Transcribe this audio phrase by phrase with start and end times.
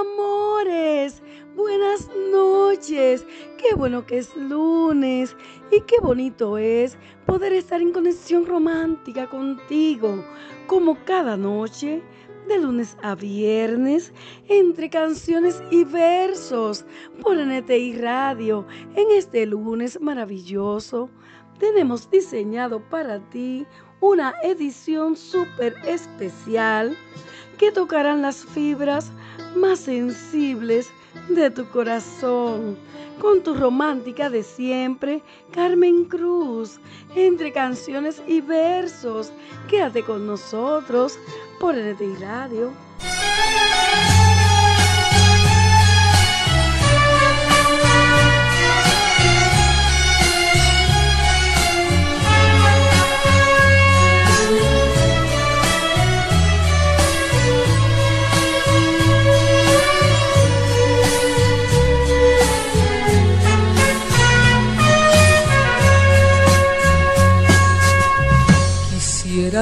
[0.00, 1.22] amores,
[1.54, 3.24] buenas noches.
[3.58, 5.36] Qué bueno que es lunes
[5.70, 10.24] y qué bonito es poder estar en conexión romántica contigo,
[10.66, 12.02] como cada noche,
[12.48, 14.12] de lunes a viernes,
[14.48, 16.84] entre canciones y versos,
[17.22, 18.66] por NTI Radio,
[18.96, 21.08] en este lunes maravilloso.
[21.58, 23.64] Tenemos diseñado para ti
[24.00, 26.96] una edición súper especial
[27.58, 29.10] que tocarán las fibras
[29.56, 30.90] más sensibles
[31.28, 32.76] de tu corazón.
[33.20, 35.22] Con tu romántica de siempre,
[35.52, 36.80] Carmen Cruz,
[37.14, 39.32] entre canciones y versos.
[39.68, 41.18] Quédate con nosotros
[41.60, 42.72] por RTI Radio.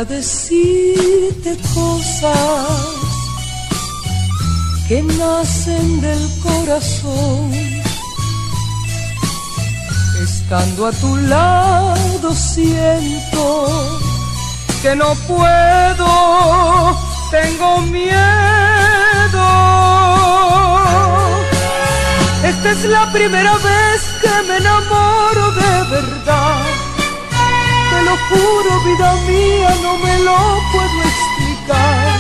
[0.09, 2.33] Decirte cosas
[4.89, 7.53] que nacen del corazón.
[10.21, 13.69] Estando a tu lado siento
[14.83, 16.99] que no puedo,
[17.31, 18.17] tengo miedo.
[22.43, 26.82] Esta es la primera vez que me enamoro de verdad
[28.05, 30.39] lo juro, vida mía, no me lo
[30.73, 32.19] puedo explicar.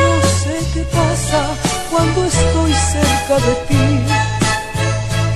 [0.00, 0.10] No
[0.40, 1.40] sé qué pasa
[1.90, 3.86] cuando estoy cerca de ti.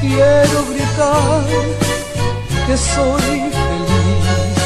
[0.00, 1.44] Quiero gritar
[2.66, 4.62] que soy feliz.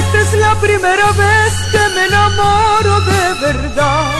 [0.00, 4.12] Esta es la primera vez que me enamoro de verdad.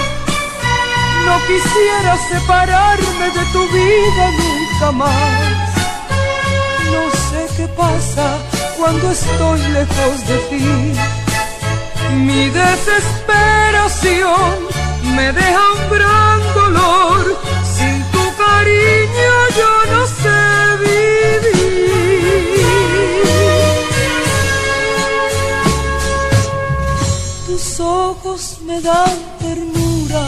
[1.27, 5.75] No quisiera separarme de tu vida nunca más.
[6.93, 10.93] No sé qué pasa cuando estoy lejos de ti.
[12.27, 14.55] Mi desesperación
[15.17, 17.23] me deja un gran dolor.
[17.77, 20.41] Sin tu cariño yo no sé
[20.85, 22.65] vivir.
[27.47, 30.25] Tus ojos me dan ternura.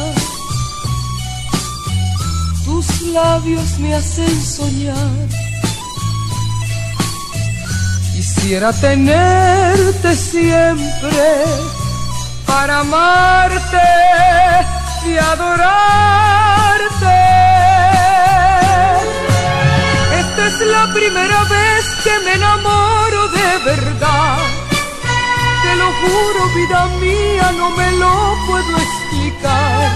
[2.65, 5.46] Tus labios me hacen soñar
[8.47, 11.27] Quisiera tenerte siempre
[12.47, 13.89] para amarte
[15.05, 16.37] y adorarte.
[20.21, 24.39] Esta es la primera vez que me enamoro de verdad.
[25.65, 29.91] Te lo juro, vida mía, no me lo puedo explicar.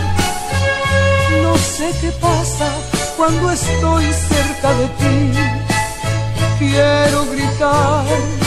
[1.41, 2.69] No sé qué pasa
[3.17, 5.39] cuando estoy cerca de ti.
[6.59, 8.40] Quiero gritar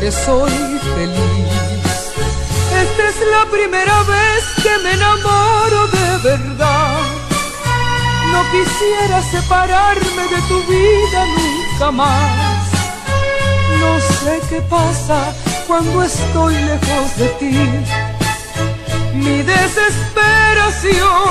[0.00, 0.50] que soy
[0.94, 1.48] feliz.
[2.82, 7.00] Esta es la primera vez que me enamoro de verdad.
[8.32, 12.70] No quisiera separarme de tu vida nunca más.
[13.78, 15.34] No sé qué pasa
[15.66, 17.58] cuando estoy lejos de ti.
[19.12, 21.30] Mi desesperación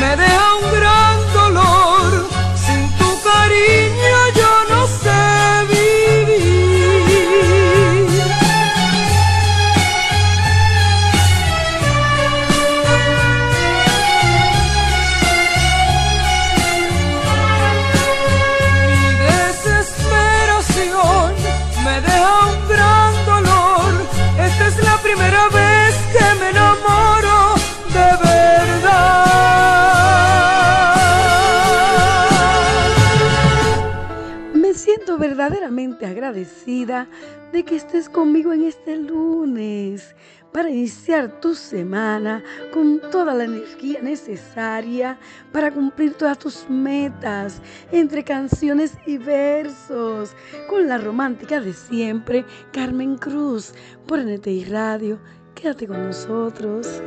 [0.00, 2.10] me deja un gran dolor.
[2.64, 3.99] Sin tu cariño
[35.50, 37.08] verdaderamente agradecida
[37.52, 40.14] de que estés conmigo en este lunes
[40.52, 45.18] para iniciar tu semana con toda la energía necesaria
[45.52, 47.60] para cumplir todas tus metas
[47.90, 50.36] entre canciones y versos
[50.68, 53.74] con la romántica de siempre, Carmen Cruz,
[54.06, 55.18] por NTI Radio.
[55.56, 57.02] Quédate con nosotros.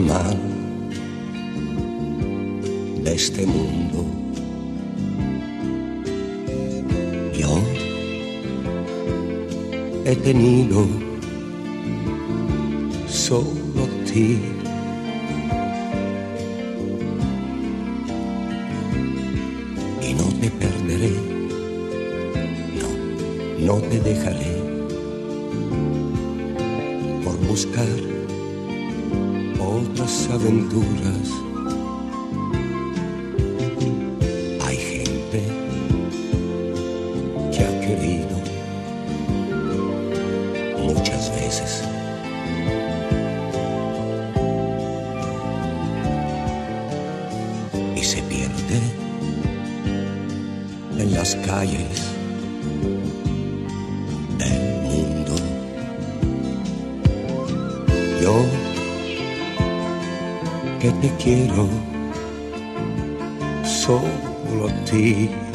[0.00, 0.36] Mal
[3.04, 4.04] de este mundo.
[7.38, 7.60] Yo
[10.04, 10.86] he tenido
[13.08, 14.38] solo ti.
[20.02, 21.12] Y no te perderé,
[22.80, 24.56] no, no te dejaré
[27.22, 28.19] por buscar
[29.70, 31.49] otras aventuras.
[61.22, 61.68] Quiero
[63.62, 65.49] solo ti.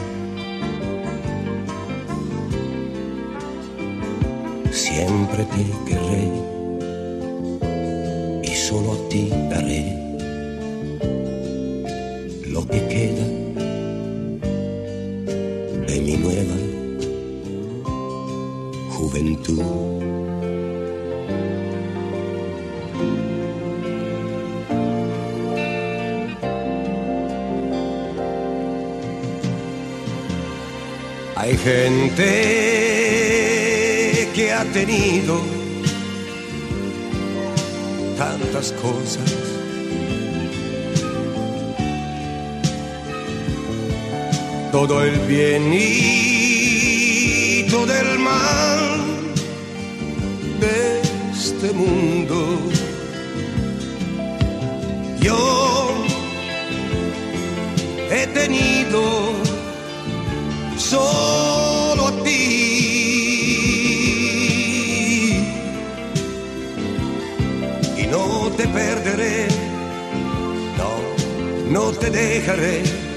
[44.88, 49.34] Todo el bien y todo el mal
[50.60, 51.02] de
[51.34, 52.60] este mundo.
[55.22, 55.90] Yo
[58.12, 59.02] he tenido
[60.78, 62.36] solo a ti.
[67.98, 69.48] Y no te perderé,
[70.78, 70.92] no,
[71.72, 73.15] no te dejaré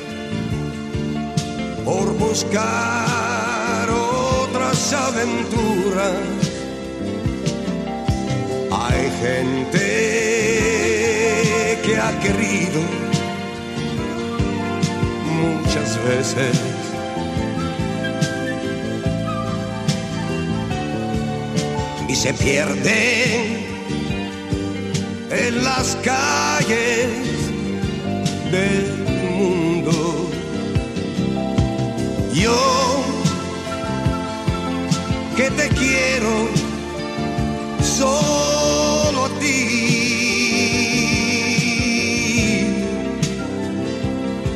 [1.88, 6.19] por buscar otras aventuras.
[8.70, 9.85] Hay gente
[11.82, 12.81] que ha querido
[15.40, 16.61] muchas veces
[22.06, 23.64] y se pierde
[25.31, 27.08] en las calles
[28.52, 28.97] del
[35.38, 36.49] que te quiero
[37.81, 39.61] solo a ti.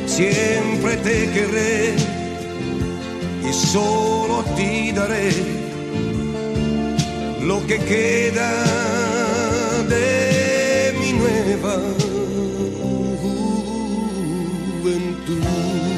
[0.05, 1.95] Siempre te querré
[3.49, 5.31] y solo a ti daré
[7.49, 8.51] lo que queda
[9.87, 11.75] de mi nueva
[14.81, 15.92] juventud.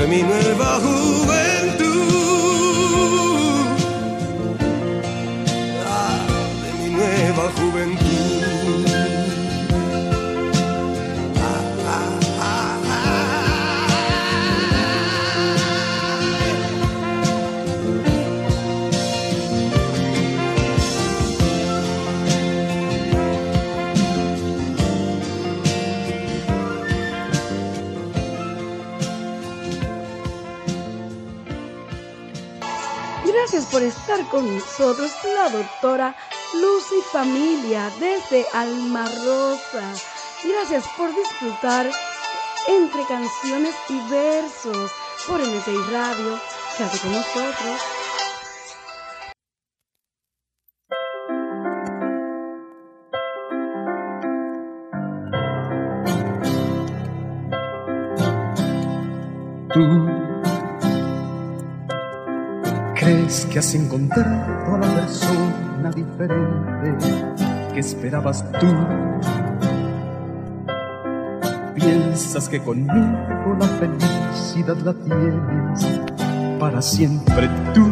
[0.00, 1.86] De mi nueva juventud.
[5.86, 6.26] Ah,
[6.62, 7.99] de mi nueva juventud.
[34.10, 36.16] Estar con nosotros, la doctora
[36.54, 39.92] Lucy Familia desde Alma Rosa.
[40.42, 41.88] Gracias por disfrutar
[42.68, 44.90] entre canciones y versos
[45.28, 46.40] por NTI Radio.
[46.76, 47.99] Quédate con nosotros.
[63.30, 66.96] Crees que has encontrado a la persona diferente
[67.72, 68.66] que esperabas tú.
[71.74, 75.86] Piensas que conmigo la felicidad la tienes
[76.58, 77.88] para siempre tú.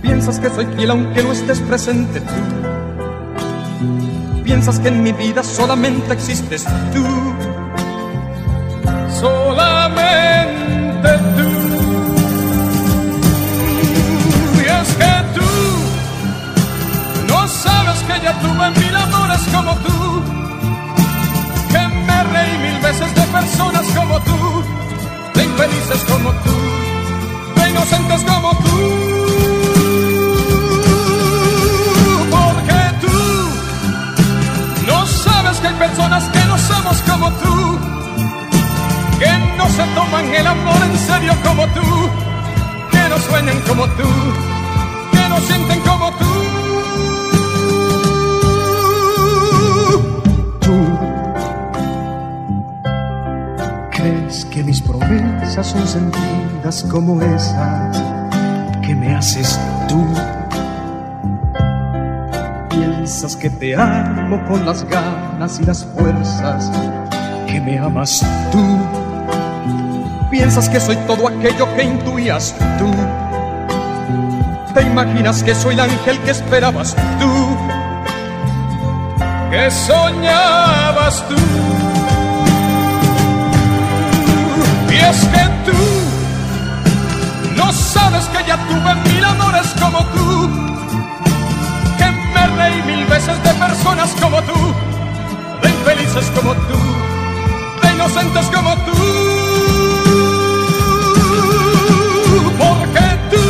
[0.00, 2.26] Piensas que soy fiel aunque no estés presente tú.
[4.44, 7.04] Piensas que en mi vida solamente existes tú
[9.20, 10.49] solamente
[18.30, 20.22] yo tuve mil amores como tú,
[21.70, 24.64] que me reí mil veces de personas como tú,
[25.34, 26.56] de infelices como tú,
[27.56, 28.76] de inocentes como tú.
[32.30, 33.18] porque tú
[34.86, 37.78] no sabes que hay personas que no somos como tú,
[39.18, 42.10] que no se toman el amor en serio como tú,
[42.90, 44.08] que no sueñan como tú,
[45.12, 46.59] que no sienten como tú.
[55.70, 58.02] Sentidas como esas
[58.82, 59.58] que me haces
[59.88, 60.06] tú?
[62.68, 66.70] Piensas que te amo con las ganas y las fuerzas
[67.46, 68.62] que me amas tú.
[70.30, 72.90] Piensas que soy todo aquello que intuías tú.
[74.74, 77.56] Te imaginas que soy el ángel que esperabas tú,
[79.50, 81.89] que soñabas tú.
[85.00, 85.78] Y es que tú
[87.56, 90.50] no sabes que ya tuve mil amores como tú,
[91.96, 94.74] que me reí mil veces de personas como tú,
[95.62, 96.78] de infelices como tú,
[97.82, 98.92] de inocentes como tú.
[102.58, 103.44] Porque tú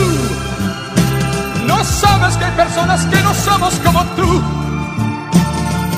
[1.66, 4.42] no sabes que hay personas que no somos como tú,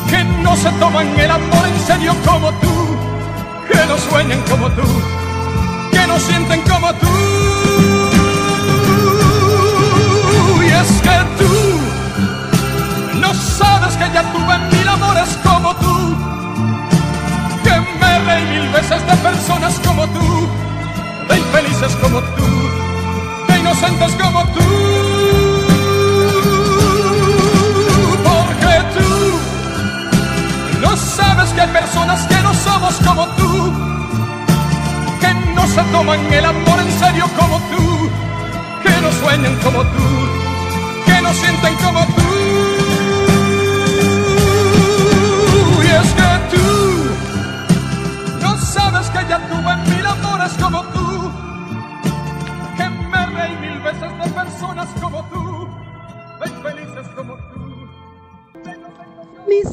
[0.09, 2.97] que no se toman el amor en serio como tú,
[3.71, 5.22] que no sueñan como tú
[6.13, 7.07] no sienten como tú.
[10.63, 11.53] Y es que tú
[13.19, 16.17] no sabes que ya tuve mil amores como tú,
[17.65, 20.49] que me reí mil veces de personas como tú,
[21.29, 22.49] de infelices como tú,
[23.49, 24.67] de inocentes como tú.
[28.29, 29.11] Porque tú
[30.83, 33.92] no sabes que hay personas que no somos como tú
[35.55, 38.11] no se toman el amor en serio como tú,
[38.83, 40.07] que no sueñan como tú,
[41.07, 42.23] que no sienten como tú.
[45.83, 46.67] Y es que tú
[48.41, 50.02] no sabes que ya tuve mil amores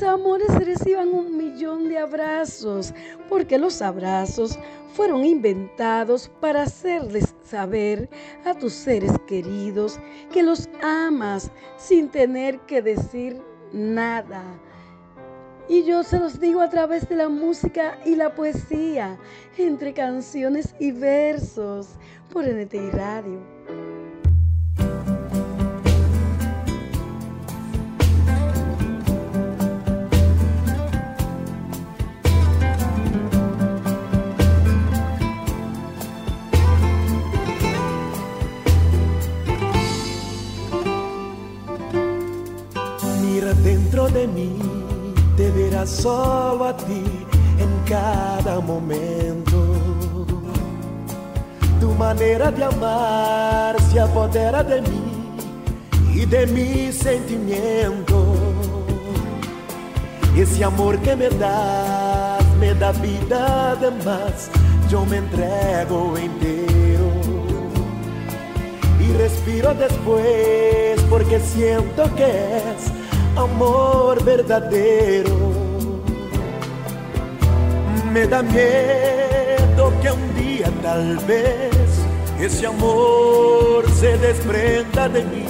[0.04, 2.94] Amores reciban un millón de abrazos,
[3.28, 4.58] porque los abrazos
[4.94, 8.10] fueron inventados para hacerles saber
[8.46, 10.00] a tus seres queridos
[10.32, 13.42] que los amas sin tener que decir
[13.74, 14.44] nada.
[15.68, 19.18] Y yo se los digo a través de la música y la poesía,
[19.58, 21.90] entre canciones y versos,
[22.32, 23.89] por NTI Radio.
[44.12, 44.58] De mí,
[45.38, 47.04] te verás solo a ti
[47.58, 49.58] en cada momento.
[51.80, 55.02] Tu manera de amar se apodera de mí
[56.14, 58.36] y de mi sentimiento.
[60.36, 64.50] Ese amor que me das me da vida de más.
[64.90, 67.10] Yo me entrego entero
[69.00, 72.99] y respiro después porque siento que es
[73.40, 75.38] amor verdadero.
[78.12, 81.72] Me da miedo que un día tal vez
[82.40, 85.46] ese amor se desprenda de mí,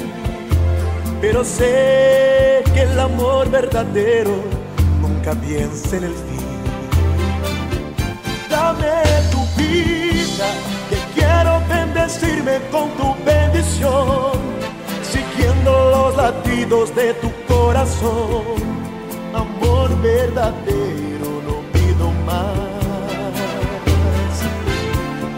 [1.22, 4.36] pero sé que el amor verdadero
[5.02, 6.48] nunca piensa en el fin.
[8.50, 10.48] Dame tu vida,
[10.90, 14.34] que quiero bendecirme con tu bendición,
[15.04, 17.30] siguiendo los latidos de tu
[17.70, 18.58] corazón.
[19.32, 22.58] Amor verdadero, no pido más.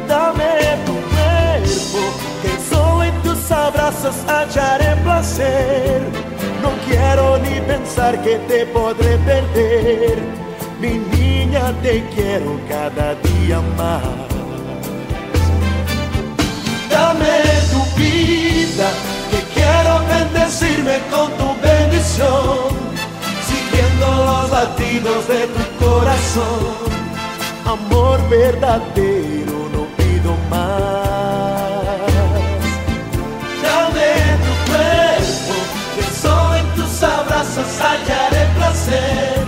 [0.07, 0.53] Dame
[0.87, 2.01] tu cuerpo,
[2.41, 6.01] que solo en tus abrazos hallaré placer.
[6.63, 10.17] No quiero ni pensar que te podré perder.
[10.79, 14.30] Mi niña, te quiero cada día más.
[24.61, 26.75] Latidos de tu corazón.
[27.65, 31.71] Amor verdadero, no pido más.
[33.65, 34.11] Dame
[34.45, 35.55] tu cuerpo,
[35.95, 39.43] que solo en tus abrazos hallaré placer.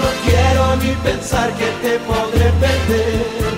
[0.00, 3.52] No quiero ni pensar que te podré perder.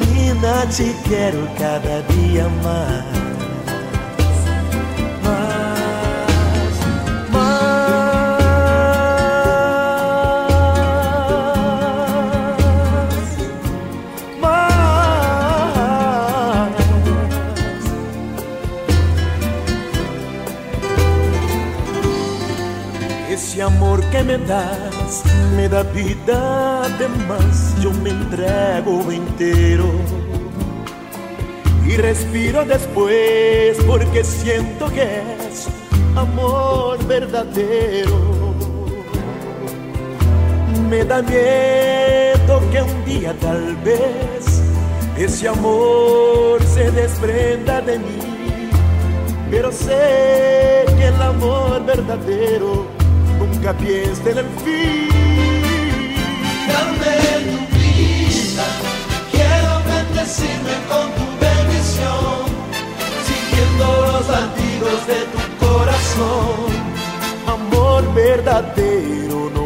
[0.00, 3.15] Mi te quiero cada día más.
[24.26, 25.22] Me das
[25.56, 29.90] me da vida de más, yo me entrego entero
[31.86, 35.68] y respiro después porque siento que es
[36.16, 38.54] amor verdadero.
[40.90, 44.62] Me da miedo que un día tal vez
[45.16, 48.70] ese amor se desprenda de mí,
[49.50, 52.95] pero sé que el amor verdadero
[53.56, 55.08] nunca piensa en el fin.
[56.68, 57.16] Dame
[57.50, 58.66] tu vida,
[59.32, 62.44] quiero bendecirme con tu bendición,
[63.28, 66.68] siguiendo los latidos de tu corazón.
[67.46, 69.65] Amor verdadero, no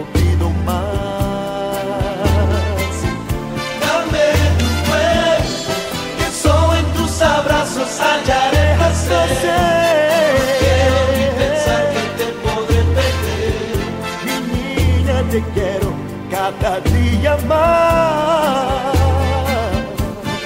[15.30, 15.92] te quiero
[16.28, 18.94] cada día más.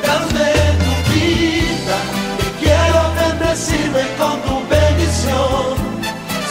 [0.06, 0.50] Dame
[0.82, 1.98] tu vida,
[2.38, 5.74] que quiero bendecirme con tu bendición,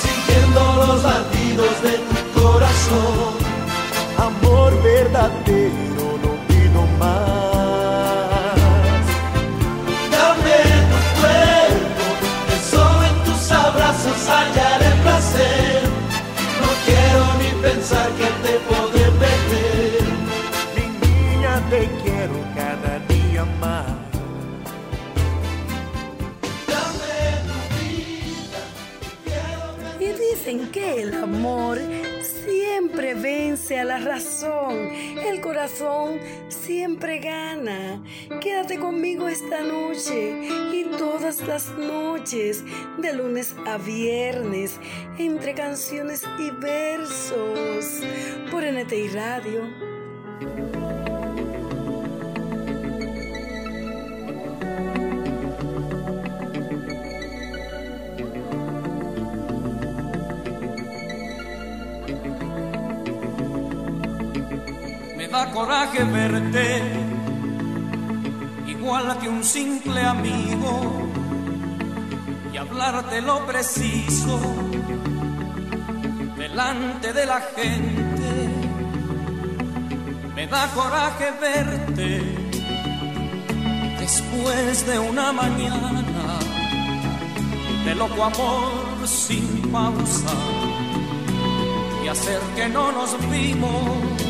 [0.04, 3.34] siguiendo los latidos de tu corazón.
[4.18, 5.63] Amor verdadero,
[30.84, 31.80] el amor
[32.46, 34.90] siempre vence a la razón,
[35.26, 36.20] el corazón
[36.50, 38.04] siempre gana.
[38.42, 42.64] Quédate conmigo esta noche y todas las noches,
[42.98, 44.80] de lunes a viernes,
[45.18, 48.02] entre canciones y versos,
[48.52, 49.93] por NTI Radio.
[65.54, 66.82] Coraje verte,
[68.68, 71.08] igual que un simple amigo,
[72.52, 74.40] y hablarte lo preciso
[76.38, 78.32] delante de la gente.
[80.36, 82.22] Me da coraje verte
[84.00, 86.40] después de una mañana
[87.86, 90.34] de loco amor sin pausa
[92.04, 94.23] y hacer que no nos vimos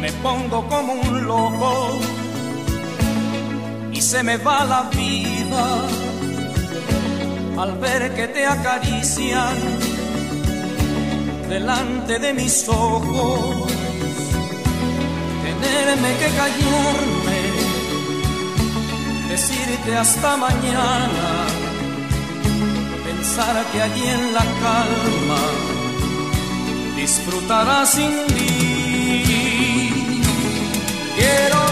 [0.00, 1.98] me pongo como un loco
[3.92, 5.66] y se me va la vida
[7.58, 9.56] al ver que te acarician
[11.48, 13.72] delante de mis ojos,
[15.42, 17.40] tenerme que callarme,
[19.28, 21.46] decirte hasta mañana,
[23.04, 25.42] pensar que allí en la calma
[26.96, 28.57] disfrutarás sin mí.
[31.18, 31.67] Quiero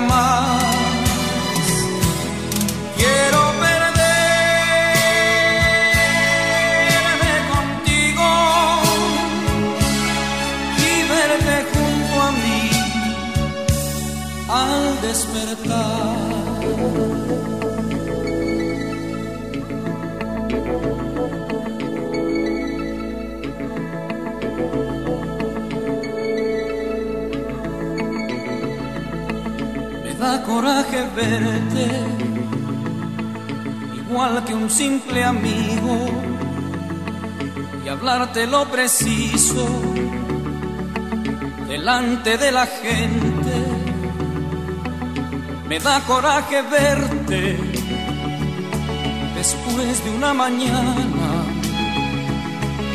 [0.00, 0.45] nunca
[30.56, 31.86] coraje verte,
[33.94, 35.94] igual que un simple amigo,
[37.84, 39.66] y hablarte lo preciso
[41.68, 43.54] delante de la gente.
[45.68, 47.58] Me da coraje verte
[49.36, 51.28] después de una mañana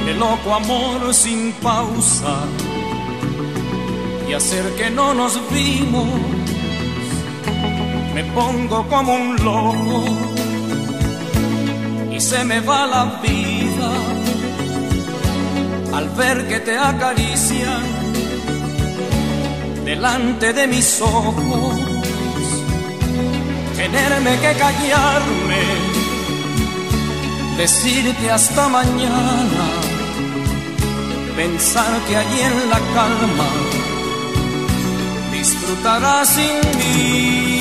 [0.03, 2.35] de loco amor sin pausa
[4.27, 6.40] y hacer que no nos vimos.
[8.21, 10.03] Me pongo como un loco
[12.11, 13.91] y se me va la vida
[15.91, 17.81] al ver que te acarician
[19.83, 21.79] delante de mis ojos.
[23.75, 25.63] Tenerme que callarme,
[27.57, 29.65] decirte hasta mañana,
[31.35, 33.49] pensar que allí en la calma
[35.31, 37.60] disfrutarás sin mí.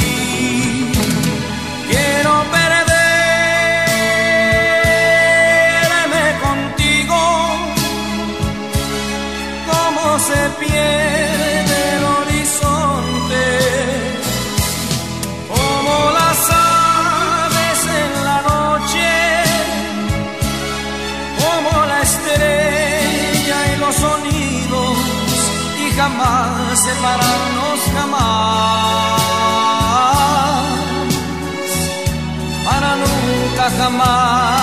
[2.22, 2.84] Quiero perderme
[6.46, 7.20] contigo,
[9.70, 13.44] como se pierde el horizonte,
[15.48, 19.10] como las aves en la noche,
[21.40, 24.96] como la estrella y los sonidos,
[25.84, 27.69] y jamás separarnos
[33.90, 34.59] nunca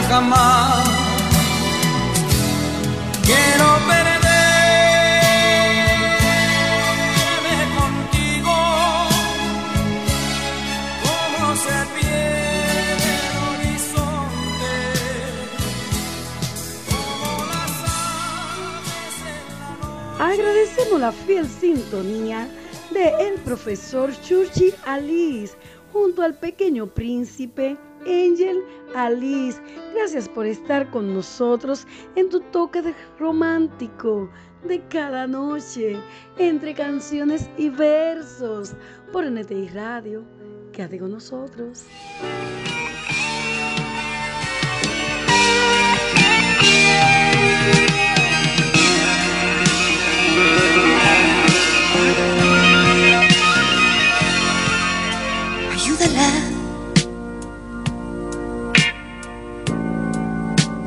[0.00, 0.88] nunca jamás.
[3.24, 4.20] Quiero perderme
[7.78, 8.56] contigo,
[11.02, 14.76] como se pierde el horizonte,
[16.88, 20.42] como las aves en la noche.
[20.42, 22.48] Agradecemos la fiel sintonía
[22.90, 25.54] de el profesor Churchi Alice
[25.92, 28.62] junto al pequeño príncipe Angel
[28.94, 29.60] Alice.
[29.94, 31.86] Gracias por estar con nosotros
[32.16, 34.30] en tu toque de romántico
[34.64, 35.96] de cada noche
[36.38, 38.74] entre canciones y versos
[39.12, 40.24] por NTI Radio.
[40.72, 41.86] Quédate con nosotros.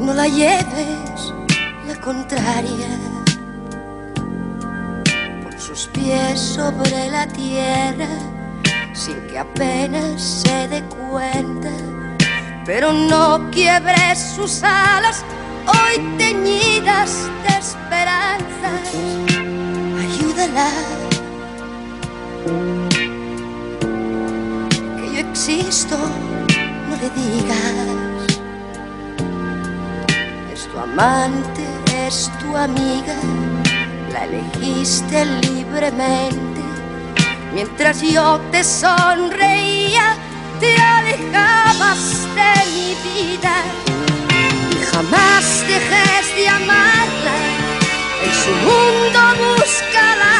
[0.03, 1.33] No la lleves
[1.87, 2.89] la contraria.
[5.41, 8.09] Pon sus pies sobre la tierra
[8.93, 11.71] sin que apenas se dé cuenta.
[12.65, 15.23] Pero no quiebres sus alas
[15.67, 18.85] hoy teñidas de esperanzas.
[20.03, 20.69] Ayúdala.
[24.97, 25.97] que yo existo,
[26.89, 28.02] no le digas.
[30.73, 31.67] Tu amante,
[32.07, 33.15] es tu amiga,
[34.11, 36.61] la elegiste libremente.
[37.53, 40.17] Mientras yo te sonreía,
[40.59, 43.53] te alejabas de mi vida.
[44.71, 47.35] Y jamás dejes de amarla,
[48.23, 50.35] en su mundo búscala.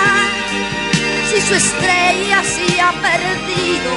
[1.30, 3.92] Si su estrella se ha perdido,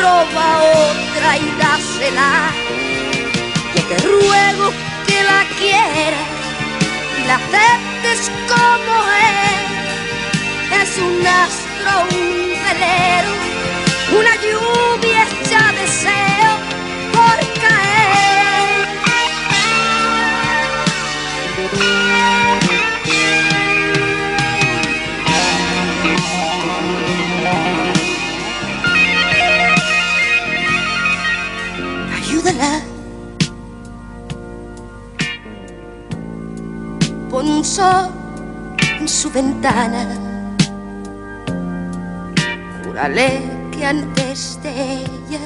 [0.00, 2.50] roba otra y dásela.
[3.74, 6.28] Yo te ruego la quieras
[7.18, 9.66] y la aceptes como es.
[10.82, 13.32] Es un astro, un velero,
[14.18, 16.45] una lluvia hecha deseo por
[37.64, 38.10] sol
[39.00, 40.06] en su ventana.
[42.84, 45.40] Júrale que antes de ella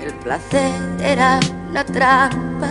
[0.00, 2.68] el placer era una trampa.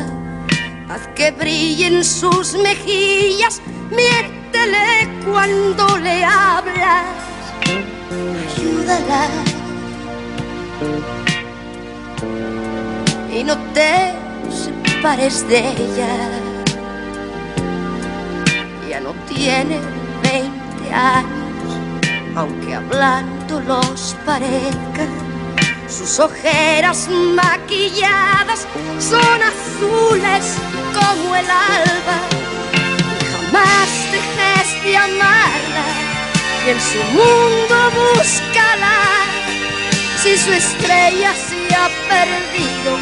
[0.89, 7.05] Haz que brillen sus mejillas, miéntele cuando le hablas.
[8.45, 9.27] Ayúdala.
[13.31, 14.13] Y no te
[14.51, 16.52] separes de ella.
[18.93, 19.79] Ya no tiene
[20.21, 21.33] 20 años
[22.35, 25.07] aunque hablando los parezca.
[25.87, 28.67] Sus ojeras maquilladas
[28.99, 30.57] son azules
[30.93, 32.17] como el alba.
[33.31, 35.85] Jamás dejes de amarla
[36.63, 39.25] y en su mundo búscala.
[40.21, 42.99] Si su estrella se ha perdido,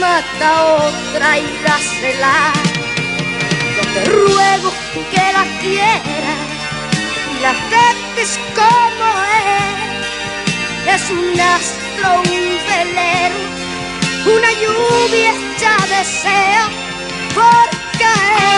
[0.00, 2.52] mata otra y dásela.
[3.76, 4.77] Yo te ruego
[5.10, 6.58] que la quieras
[7.42, 9.06] la aceptes como
[10.86, 10.94] es.
[10.94, 13.38] Es un astro, un velero,
[14.36, 16.64] una lluvia hecha deseo
[17.34, 18.57] por caer.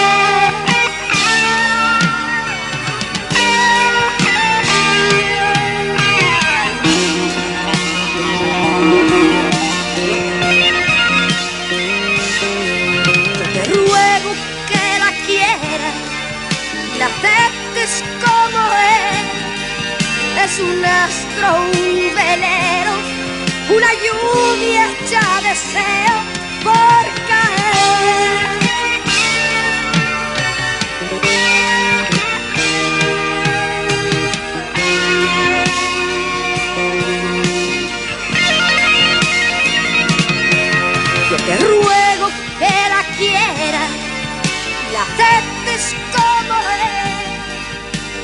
[20.51, 22.93] Es un astro, un velero,
[23.77, 26.17] una lluvia hecha deseo
[26.65, 28.51] por caer.
[41.31, 42.27] Yo te ruego
[42.59, 43.91] que la quieras,
[44.93, 46.55] la aceptes como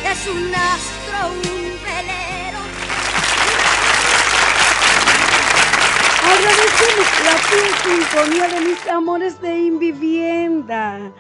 [0.05, 0.55] es, es un
[7.87, 11.13] sintonía de mis amores de Invivienda.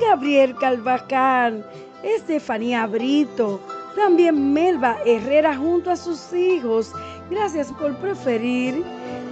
[0.00, 1.68] Gabriel Calvacal,
[2.02, 3.60] Estefanía Brito,
[3.96, 6.92] también Melba Herrera junto a sus hijos.
[7.30, 8.84] Gracias por preferir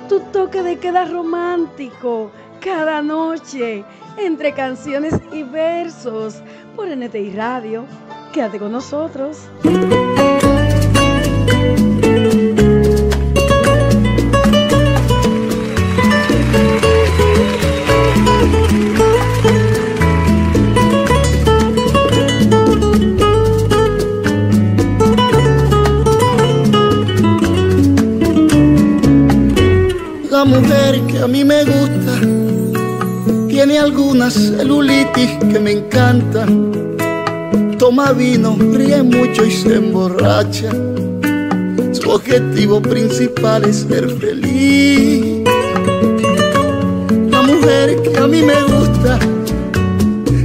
[0.09, 3.85] tu toque de queda romántico cada noche
[4.17, 6.41] entre canciones y versos
[6.75, 7.85] por NTI Radio.
[8.33, 9.49] Quédate con nosotros.
[30.47, 32.21] Mujer que a mí me gusta
[33.49, 36.73] tiene algunas celulitis que me encantan.
[37.79, 40.71] Toma vino, ríe mucho y se emborracha.
[41.93, 45.43] Su objetivo principal es ser feliz.
[47.31, 49.19] La mujer que a mí me gusta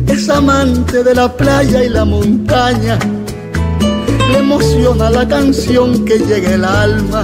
[0.08, 2.98] es amante de la playa y la montaña.
[4.32, 7.24] Le emociona la canción que llega el alma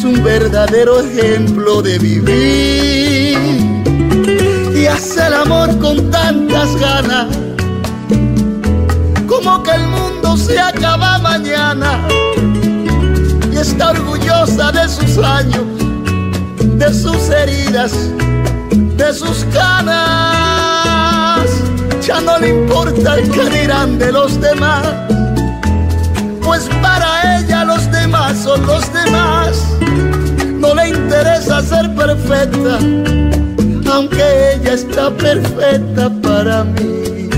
[0.00, 3.36] es un verdadero ejemplo de vivir
[4.74, 7.26] y hace el amor con tantas ganas
[9.26, 12.00] como que el mundo se acaba mañana
[13.52, 15.66] y está orgullosa de sus años,
[16.78, 17.92] de sus heridas,
[18.70, 21.46] de sus canas.
[22.00, 24.86] Ya no le importa el que dirán de los demás,
[26.42, 29.79] pues para ella los demás son los demás.
[31.10, 32.78] Interesa ser perfecta,
[33.92, 34.22] aunque
[34.54, 37.28] ella está perfecta para mí.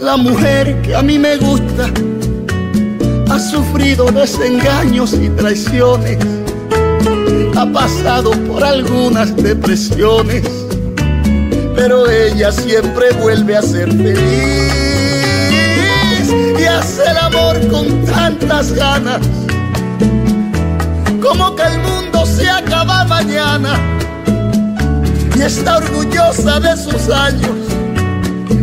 [0.00, 1.90] La mujer que a mí me gusta
[3.34, 6.18] ha sufrido desengaños y traiciones,
[7.56, 10.44] ha pasado por algunas depresiones,
[11.74, 14.72] pero ella siempre vuelve a ser feliz
[16.60, 19.20] y hace el amor con tantas ganas,
[21.20, 23.80] como que el mundo se acaba mañana
[25.36, 27.74] y está orgullosa de sus años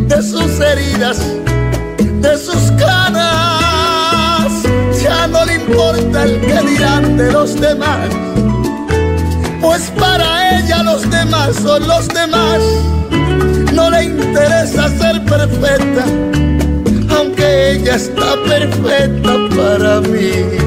[0.08, 1.20] de sus heridas,
[2.22, 2.71] de sus
[7.52, 8.10] los demás,
[9.60, 12.60] pues para ella los demás son los demás.
[13.74, 16.06] No le interesa ser perfecta,
[17.18, 20.61] aunque ella está perfecta para mí.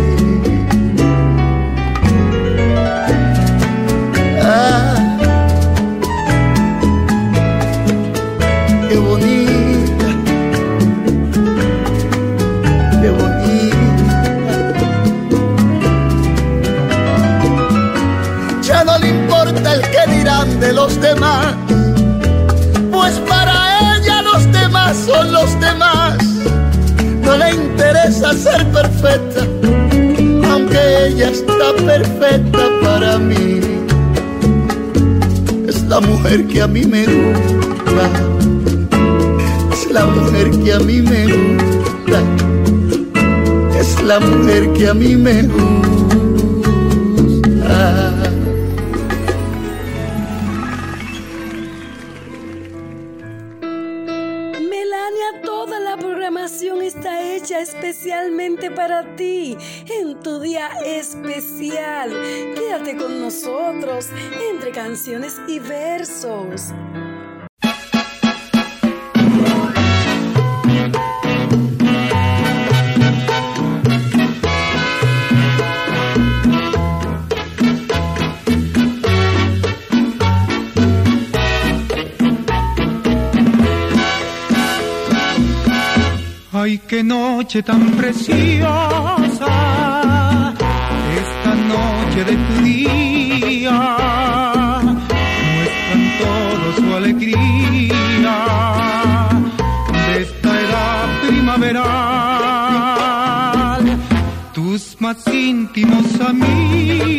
[22.90, 26.16] Pues para ella los demás son los demás.
[27.52, 29.42] interesa ser perfecta,
[30.50, 33.60] aunque ella está perfecta para mí.
[35.68, 38.10] Es la mujer que a mí me gusta,
[39.72, 42.22] es la mujer que a mí me gusta,
[43.78, 45.64] es la mujer que a mí me gusta.
[63.44, 64.08] Nosotros
[64.50, 66.72] entre canciones y versos.
[86.52, 88.64] Ay, qué noche tan preciosa,
[91.18, 92.93] esta noche de tu día,
[105.64, 107.13] íntimos amigos,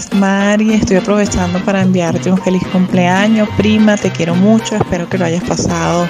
[0.00, 3.46] es Mari, estoy aprovechando para enviarte un feliz cumpleaños.
[3.58, 6.08] Prima, te quiero mucho, espero que lo hayas pasado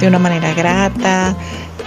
[0.00, 1.36] de una manera grata,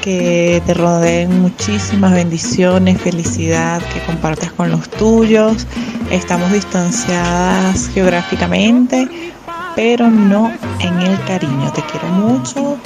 [0.01, 5.65] que te rodeen muchísimas bendiciones, felicidad, que compartas con los tuyos.
[6.11, 9.07] Estamos distanciadas geográficamente,
[9.75, 11.71] pero no en el cariño.
[11.73, 12.77] Te quiero mucho,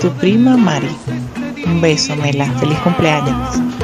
[0.00, 0.88] tu prima Mari.
[1.66, 3.77] Un beso, Mela, feliz cumpleaños.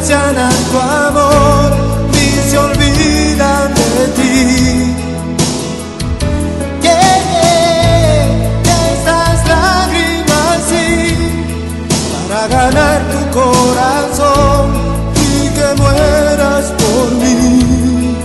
[0.00, 1.70] renuncian a tu amor
[2.12, 4.96] ni se olvidan de ti.
[9.46, 10.88] Lágrimas sí,
[12.28, 14.66] para ganar tu corazón
[15.16, 18.16] y que mueras por mí.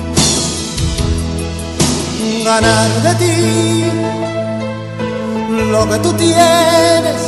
[2.43, 3.91] Ganar de ti
[5.71, 7.21] lo que tú tienes,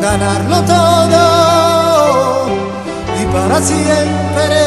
[0.00, 1.41] ganarlo todo
[3.32, 4.60] para siempre,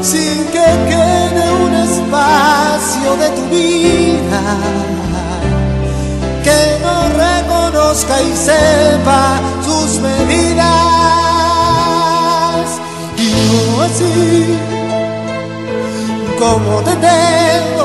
[0.00, 4.42] sin que quede un espacio de tu vida
[6.42, 10.62] que no reconozca y sepa sus medidas.
[13.18, 14.58] Y no así
[16.38, 17.84] como te tengo,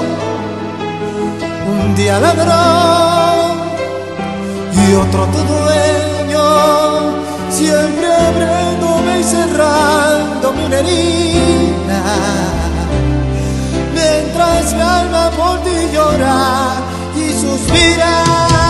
[1.72, 3.58] un día ladrón
[4.74, 6.46] y otro tu dueño,
[7.50, 8.87] siempre y
[9.28, 12.02] cerrando mi herida.
[13.94, 16.76] Mientras mi alma por ti llora
[17.16, 18.67] y suspira.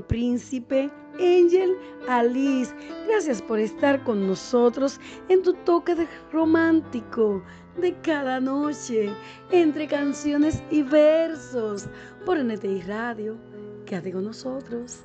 [0.00, 1.76] Príncipe Angel
[2.08, 2.74] Alice.
[3.06, 7.42] Gracias por estar con nosotros en tu toque de romántico
[7.80, 9.10] de cada noche
[9.50, 11.86] entre canciones y versos
[12.24, 13.36] por NTI Radio.
[13.86, 15.04] Quédate con nosotros.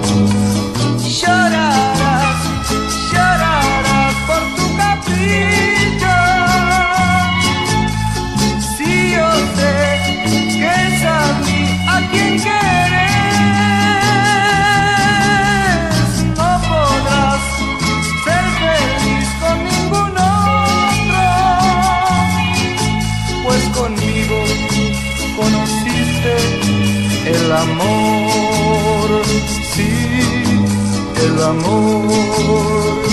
[31.51, 33.03] amor,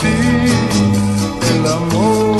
[0.00, 0.14] sí,
[1.54, 2.38] el amor.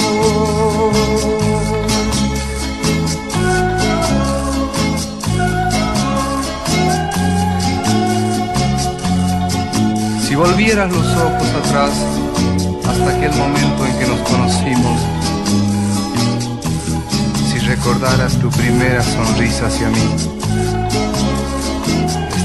[10.27, 11.91] Si volvieras los ojos atrás
[12.89, 15.01] hasta aquel momento en que nos conocimos,
[17.51, 20.09] si recordaras tu primera sonrisa hacia mí,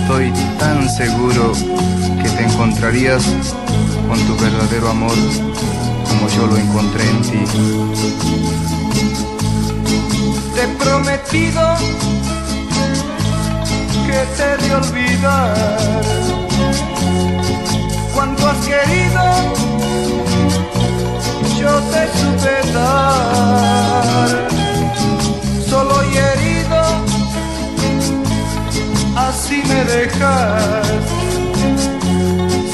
[0.02, 1.54] estoy tan seguro
[2.36, 3.24] te encontrarías
[4.08, 5.16] con tu verdadero amor
[6.08, 7.40] como yo lo encontré en ti.
[10.56, 11.76] Te he prometido
[14.06, 16.04] que te de olvidar.
[18.14, 19.24] cuando has querido,
[21.60, 24.30] yo te supe dar.
[25.68, 26.82] Solo y herido,
[29.16, 30.83] así me dejas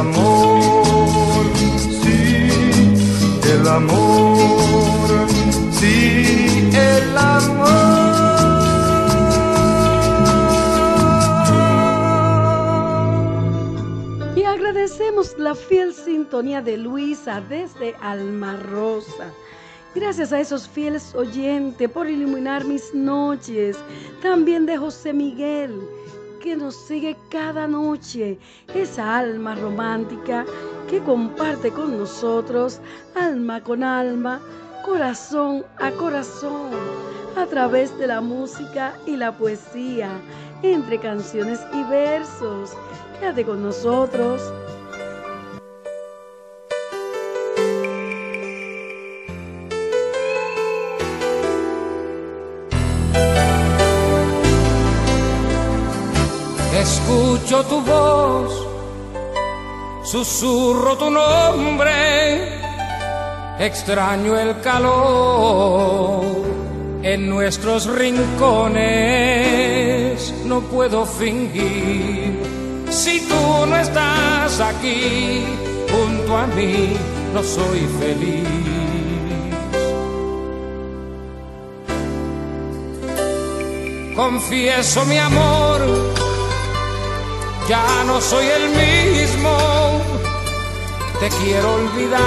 [0.00, 1.44] Amor,
[2.02, 2.48] sí,
[3.52, 5.28] el amor,
[5.72, 7.68] sí, el amor.
[14.36, 19.30] Y agradecemos la fiel sintonía de Luisa desde Alma Rosa.
[19.94, 23.76] Gracias a esos fieles oyentes por iluminar mis noches.
[24.22, 25.78] También de José Miguel,
[26.40, 28.38] que nos sigue cada noche.
[28.74, 30.44] Esa alma romántica
[30.88, 32.80] que comparte con nosotros,
[33.14, 34.40] alma con alma,
[34.84, 36.70] corazón a corazón,
[37.36, 40.10] a través de la música y la poesía,
[40.62, 42.72] entre canciones y versos.
[43.20, 44.42] Quédate con nosotros.
[57.40, 58.52] Escucho tu voz,
[60.04, 62.58] susurro tu nombre,
[63.58, 66.22] extraño el calor
[67.02, 68.84] en nuestros rincones,
[70.44, 72.38] no puedo fingir.
[72.90, 75.42] Si tú no estás aquí
[75.90, 76.94] junto a mí,
[77.32, 78.46] no soy feliz.
[84.14, 86.19] Confieso mi amor
[87.70, 89.56] ya no soy el mismo,
[91.20, 92.20] te quiero olvidar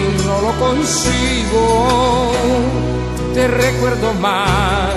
[0.00, 2.32] y no lo consigo,
[3.32, 4.94] te recuerdo más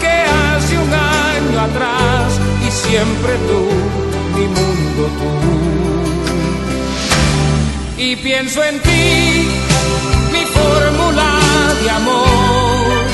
[0.00, 3.60] que hace un año atrás y siempre tú,
[4.36, 5.32] mi mundo tú.
[8.02, 9.48] Y pienso en ti,
[10.32, 11.38] mi fórmula
[11.84, 13.04] de amor,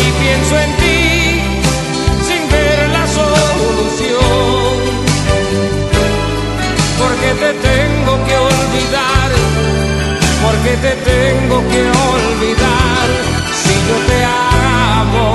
[0.00, 0.99] y pienso en ti
[6.98, 9.30] Porque te tengo que olvidar,
[10.44, 11.82] porque te tengo que
[12.12, 13.06] olvidar.
[13.62, 15.34] Si yo te amo,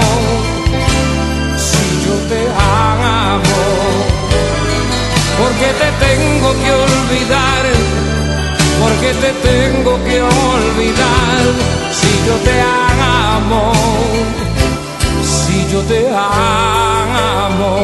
[1.68, 3.62] si yo te amo.
[5.40, 7.64] Porque te tengo que olvidar,
[8.82, 11.44] porque te tengo que olvidar.
[11.92, 13.74] Si yo te amo
[15.56, 17.76] si yo te amo.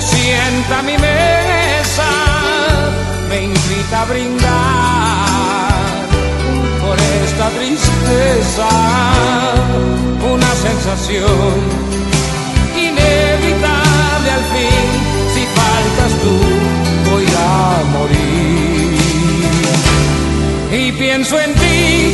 [0.00, 2.10] Se sienta mi mesa,
[3.30, 5.76] me invita a brindar
[6.82, 8.68] por esta tristeza,
[10.34, 11.54] una sensación
[12.76, 14.86] inevitable al fin,
[15.34, 16.34] si faltas tú
[17.10, 18.96] voy a morir.
[20.72, 22.05] Y pienso en ti,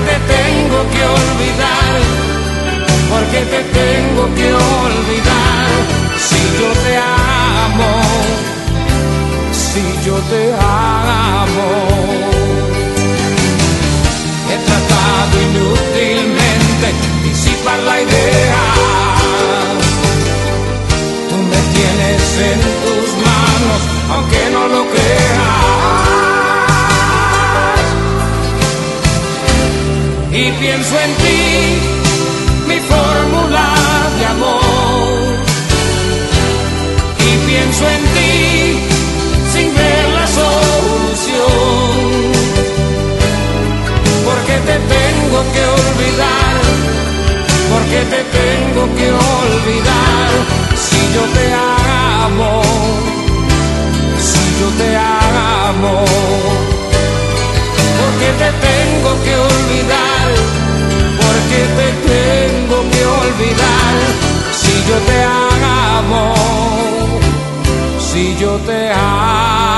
[0.00, 1.94] te tengo que olvidar,
[3.10, 5.70] porque te tengo que olvidar,
[6.28, 7.92] si yo te amo,
[9.52, 11.68] si yo te amo.
[14.50, 16.86] He tratado inútilmente
[17.24, 18.64] disipar la idea.
[21.28, 23.80] Tú me tienes en tus manos,
[24.12, 26.07] aunque no lo creas.
[30.40, 31.42] Y pienso en ti,
[32.68, 33.74] mi fórmula
[34.18, 35.18] de amor
[37.18, 38.78] y pienso en ti
[39.52, 41.42] sin ver la solución.
[44.26, 46.54] Porque te tengo que olvidar,
[47.72, 50.30] porque te tengo que olvidar.
[50.86, 51.46] Si yo te
[52.22, 52.62] amo,
[54.30, 56.04] si yo te amo,
[58.18, 60.28] porque te tengo que olvidar,
[61.22, 63.94] porque te tengo que olvidar.
[64.50, 66.24] Si yo te amo,
[68.00, 69.68] si yo te amo.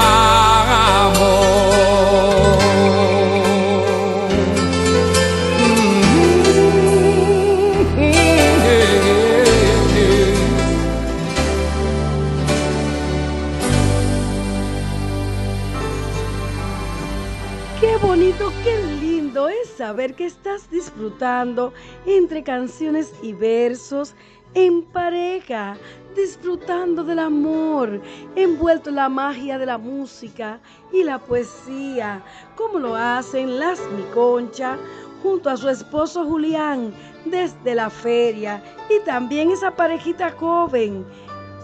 [20.01, 21.75] Que estás disfrutando
[22.07, 24.15] entre canciones y versos
[24.55, 25.77] en pareja,
[26.17, 28.01] disfrutando del amor,
[28.35, 30.59] envuelto en la magia de la música
[30.91, 32.23] y la poesía,
[32.57, 34.79] como lo hacen las Miconcha
[35.23, 36.95] junto a su esposo Julián
[37.27, 41.05] desde la feria y también esa parejita joven,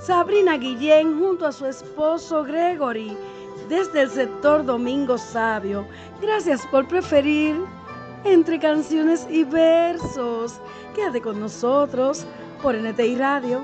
[0.04, 3.16] Sabrina Guillén junto a su esposo Gregory
[3.70, 5.86] desde el sector Domingo Sabio.
[6.20, 7.56] Gracias por preferir
[8.24, 10.60] entre canciones y versos.
[10.94, 12.26] Quédate con nosotros
[12.62, 13.62] por NTI Radio.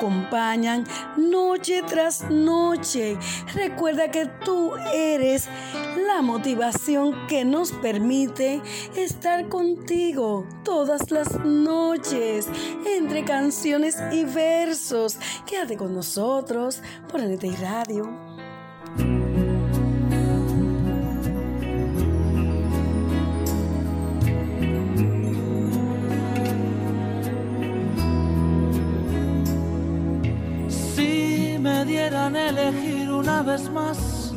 [0.00, 0.86] Acompañan
[1.18, 3.18] noche tras noche.
[3.54, 5.46] Recuerda que tú eres
[6.06, 8.62] la motivación que nos permite
[8.96, 12.48] estar contigo todas las noches
[12.86, 15.18] entre canciones y versos.
[15.44, 16.80] Quédate con nosotros
[17.10, 19.19] por NTI Radio.
[32.12, 34.32] Elegir una vez más,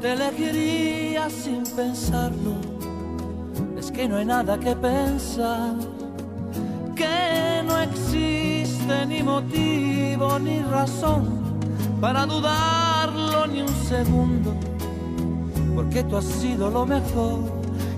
[0.00, 2.54] te elegiría sin pensarlo.
[3.76, 5.74] Es que no hay nada que pensar,
[6.94, 11.26] que no existe ni motivo ni razón
[12.00, 14.54] para dudarlo ni un segundo,
[15.74, 17.40] porque tú has sido lo mejor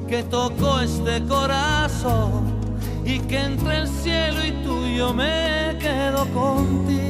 [0.08, 2.58] que tocó este corazón.
[3.02, 7.09] y que entre el cielo y tú yo me quedo contigo.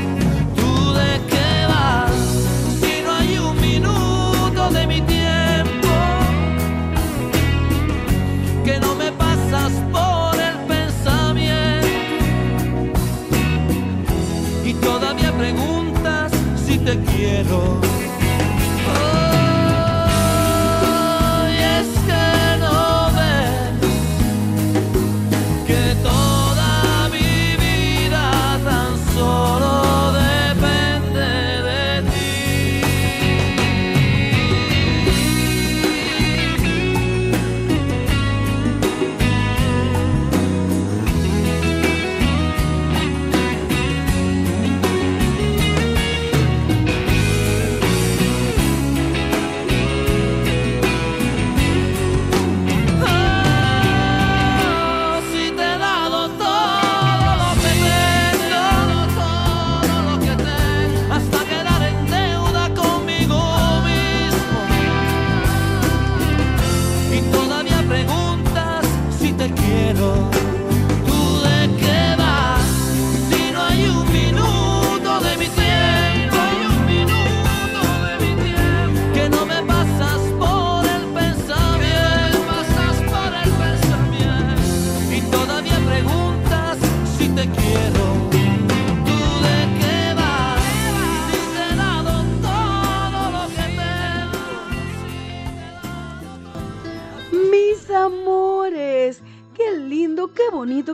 [17.31, 17.90] Quiero.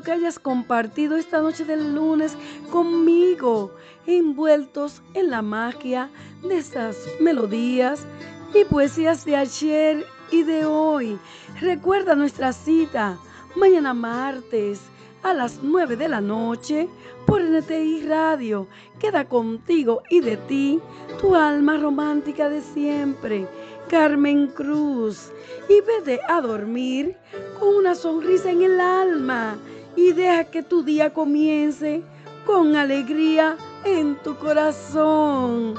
[0.07, 2.37] Que hayas compartido esta noche del lunes
[2.71, 6.09] conmigo, envueltos en la magia
[6.43, 8.07] de estas melodías
[8.53, 11.19] y poesías de ayer y de hoy.
[11.59, 13.17] Recuerda nuestra cita
[13.57, 14.79] mañana martes
[15.23, 16.87] a las 9 de la noche
[17.25, 18.65] por NTI Radio.
[18.99, 20.79] Queda contigo y de ti
[21.19, 23.45] tu alma romántica de siempre,
[23.89, 25.33] Carmen Cruz.
[25.67, 27.17] Y vete a dormir
[27.59, 29.57] con una sonrisa en el alma
[29.97, 32.03] y deja que tu día comience
[32.45, 35.73] con alegría en tu corazón.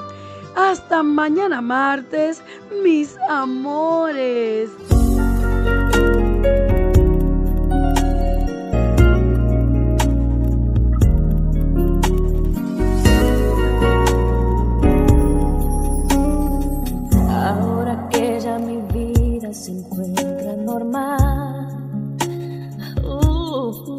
[0.55, 2.43] Hasta mañana martes,
[2.83, 4.69] mis amores.
[17.29, 21.67] Ahora que ya mi vida se encuentra normal,
[23.03, 23.98] uh,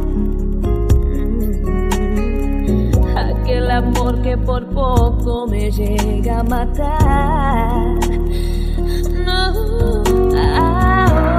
[3.81, 7.99] aquel amor que por poco me llega a matar.
[9.25, 10.03] No,
[10.57, 11.30] ahora